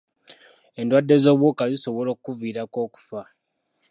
Endwadde 0.79 1.15
z'obuwuka 1.23 1.63
zisobola 1.71 2.09
okuviirako 2.15 2.77
okufa. 2.85 3.21